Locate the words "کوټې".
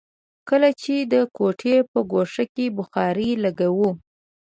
1.37-1.75